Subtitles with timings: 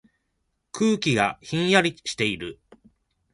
[0.71, 2.59] 空気がひんやりしている。